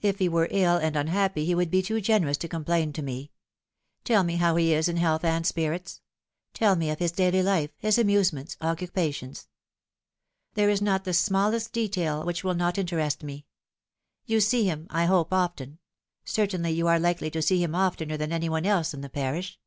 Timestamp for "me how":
4.22-4.54